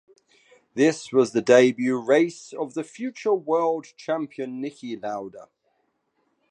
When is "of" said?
2.53-2.73